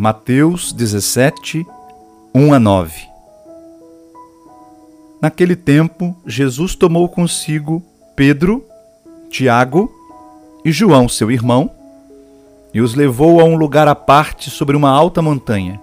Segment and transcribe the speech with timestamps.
[0.00, 1.66] Mateus 17,
[2.32, 3.08] 1 a 9
[5.20, 7.82] Naquele tempo, Jesus tomou consigo
[8.14, 8.64] Pedro,
[9.28, 9.92] Tiago
[10.64, 11.68] e João, seu irmão,
[12.72, 15.80] e os levou a um lugar à parte sobre uma alta montanha,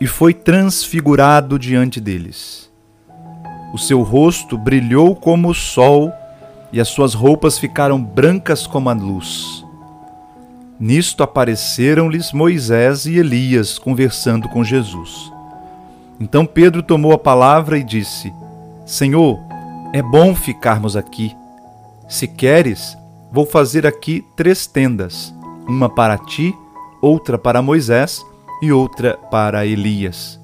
[0.00, 2.70] e foi transfigurado diante deles.
[3.74, 6.12] O seu rosto brilhou como o sol,
[6.72, 9.61] e as suas roupas ficaram brancas como a luz.
[10.82, 15.32] Nisto apareceram-lhes Moisés e Elias conversando com Jesus.
[16.18, 18.34] Então Pedro tomou a palavra e disse:
[18.84, 19.38] Senhor,
[19.92, 21.36] é bom ficarmos aqui.
[22.08, 22.98] Se queres,
[23.30, 25.32] vou fazer aqui três tendas:
[25.68, 26.52] uma para ti,
[27.00, 28.20] outra para Moisés
[28.60, 30.40] e outra para Elias.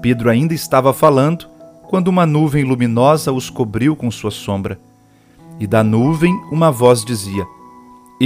[0.00, 1.48] Pedro ainda estava falando
[1.88, 4.78] quando uma nuvem luminosa os cobriu com sua sombra.
[5.58, 7.44] E da nuvem uma voz dizia: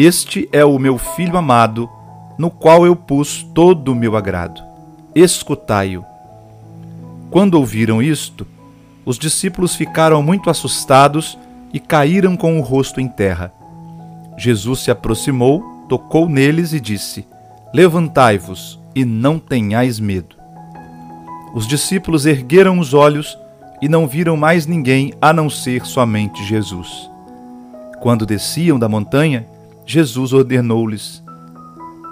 [0.05, 1.89] este é o meu filho amado,
[2.37, 4.63] no qual eu pus todo o meu agrado.
[5.15, 6.05] Escutai-o.
[7.31, 8.47] Quando ouviram isto,
[9.07, 11.39] os discípulos ficaram muito assustados
[11.73, 13.51] e caíram com o rosto em terra.
[14.37, 17.27] Jesus se aproximou, tocou neles e disse:
[17.73, 20.37] Levantai-vos e não tenhais medo.
[21.55, 23.39] Os discípulos ergueram os olhos
[23.81, 27.11] e não viram mais ninguém a não ser somente Jesus.
[28.03, 29.47] Quando desciam da montanha,
[29.87, 31.23] Jesus ordenou-lhes: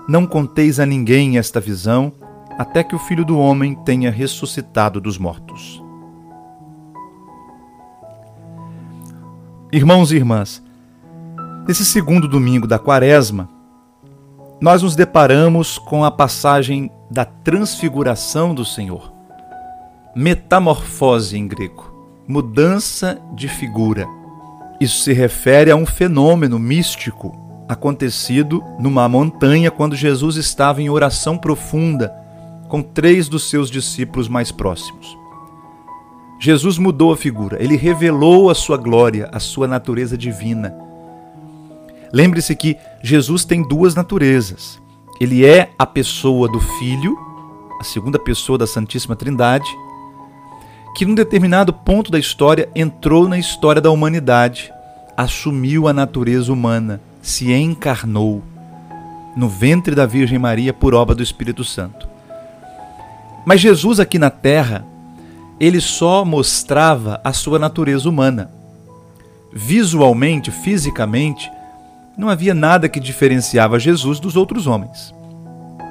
[0.08, 2.12] Não conteis a ninguém esta visão,
[2.56, 5.82] até que o Filho do Homem tenha ressuscitado dos mortos.
[9.72, 10.62] Irmãos e irmãs,
[11.66, 13.48] nesse segundo domingo da Quaresma,
[14.60, 19.12] nós nos deparamos com a passagem da transfiguração do Senhor.
[20.14, 21.92] Metamorfose em grego,
[22.28, 24.06] mudança de figura.
[24.80, 31.38] Isso se refere a um fenômeno místico acontecido numa montanha quando Jesus estava em oração
[31.38, 32.12] profunda
[32.68, 35.16] com três dos seus discípulos mais próximos.
[36.38, 40.74] Jesus mudou a figura, ele revelou a sua glória, a sua natureza divina.
[42.12, 44.80] Lembre-se que Jesus tem duas naturezas.
[45.20, 47.16] Ele é a pessoa do Filho,
[47.80, 49.68] a segunda pessoa da Santíssima Trindade,
[50.96, 54.72] que num determinado ponto da história entrou na história da humanidade,
[55.16, 58.42] assumiu a natureza humana se encarnou
[59.34, 62.06] no ventre da Virgem Maria por obra do Espírito Santo.
[63.46, 64.84] Mas Jesus aqui na terra,
[65.58, 68.50] ele só mostrava a sua natureza humana.
[69.50, 71.50] Visualmente, fisicamente,
[72.16, 75.14] não havia nada que diferenciava Jesus dos outros homens.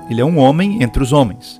[0.09, 1.59] Ele é um homem entre os homens.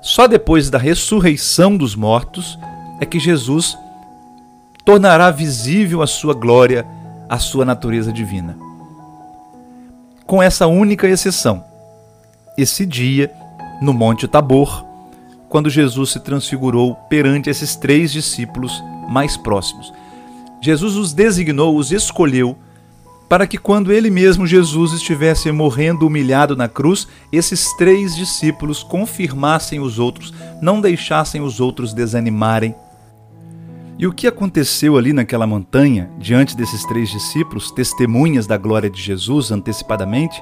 [0.00, 2.56] Só depois da ressurreição dos mortos
[3.00, 3.76] é que Jesus
[4.84, 6.86] tornará visível a sua glória
[7.28, 8.56] a sua natureza divina.
[10.26, 11.64] Com essa única exceção,
[12.56, 13.30] esse dia,
[13.80, 14.84] no Monte Tabor,
[15.48, 19.92] quando Jesus se transfigurou perante esses três discípulos mais próximos.
[20.60, 22.56] Jesus os designou, os escolheu,
[23.28, 29.80] para que quando ele mesmo, Jesus, estivesse morrendo humilhado na cruz, esses três discípulos confirmassem
[29.80, 32.74] os outros, não deixassem os outros desanimarem
[33.98, 39.02] e o que aconteceu ali naquela montanha, diante desses três discípulos, testemunhas da glória de
[39.02, 40.40] Jesus antecipadamente,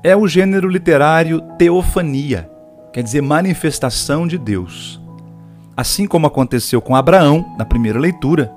[0.00, 2.48] é o gênero literário teofania,
[2.92, 5.00] quer dizer manifestação de Deus.
[5.76, 8.52] Assim como aconteceu com Abraão na primeira leitura,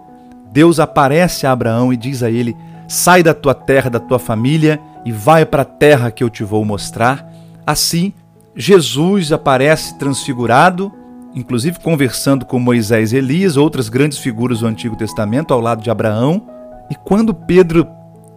[0.52, 2.56] Deus aparece a Abraão e diz a ele:
[2.88, 6.44] Sai da tua terra, da tua família e vai para a terra que eu te
[6.44, 7.28] vou mostrar.
[7.66, 8.14] Assim,
[8.56, 10.94] Jesus aparece transfigurado
[11.36, 15.90] inclusive conversando com Moisés e Elias, outras grandes figuras do Antigo Testamento ao lado de
[15.90, 16.48] Abraão.
[16.90, 17.88] E quando Pedro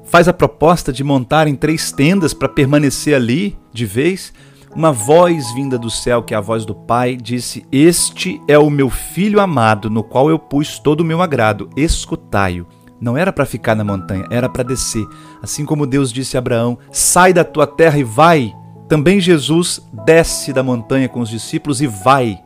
[0.05, 4.33] faz a proposta de montar em três tendas para permanecer ali de vez,
[4.75, 8.71] uma voz vinda do céu, que é a voz do Pai, disse: Este é o
[8.71, 12.67] meu filho amado, no qual eu pus todo o meu agrado, escutai-o.
[13.01, 15.05] Não era para ficar na montanha, era para descer.
[15.43, 18.55] Assim como Deus disse a Abraão: Sai da tua terra e vai.
[18.89, 22.39] Também Jesus desce da montanha com os discípulos e vai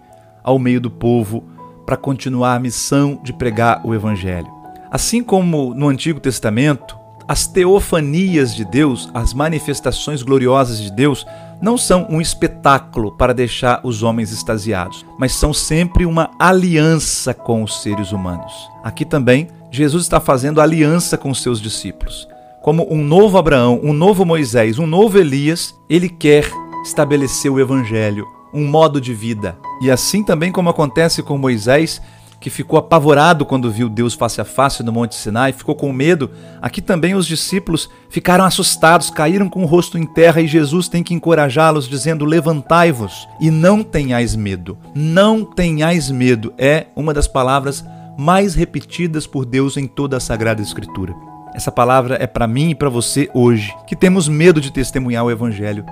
[0.46, 1.44] ao meio do povo
[1.84, 4.50] para continuar a missão de pregar o Evangelho.
[4.90, 6.96] Assim como no Antigo Testamento,
[7.28, 11.26] as teofanias de Deus, as manifestações gloriosas de Deus,
[11.60, 17.62] não são um espetáculo para deixar os homens extasiados, mas são sempre uma aliança com
[17.62, 18.52] os seres humanos.
[18.84, 22.28] Aqui também, Jesus está fazendo aliança com os seus discípulos.
[22.62, 26.48] Como um novo Abraão, um novo Moisés, um novo Elias, ele quer
[26.84, 29.56] estabelecer o evangelho, um modo de vida.
[29.82, 32.00] E assim também como acontece com Moisés,
[32.40, 36.30] que ficou apavorado quando viu Deus face a face no Monte Sinai, ficou com medo,
[36.60, 41.02] aqui também os discípulos ficaram assustados, caíram com o rosto em terra e Jesus tem
[41.02, 44.78] que encorajá-los, dizendo: Levantai-vos e não tenhais medo.
[44.94, 47.84] Não tenhais medo é uma das palavras
[48.18, 51.14] mais repetidas por Deus em toda a Sagrada Escritura.
[51.54, 55.30] Essa palavra é para mim e para você hoje, que temos medo de testemunhar o
[55.30, 55.84] Evangelho.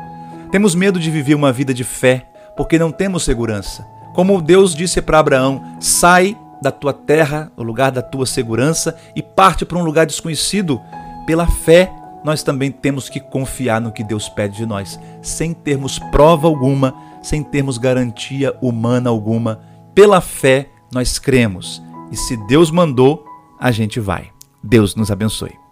[0.51, 3.87] Temos medo de viver uma vida de fé, porque não temos segurança.
[4.15, 9.23] Como Deus disse para Abraão: sai da tua terra, o lugar da tua segurança, e
[9.23, 10.81] parte para um lugar desconhecido.
[11.27, 11.93] Pela fé,
[12.25, 16.95] nós também temos que confiar no que Deus pede de nós, sem termos prova alguma,
[17.23, 19.61] sem termos garantia humana alguma.
[19.95, 21.83] Pela fé, nós cremos.
[22.11, 23.25] E se Deus mandou,
[23.59, 24.31] a gente vai.
[24.63, 25.64] Deus nos abençoe.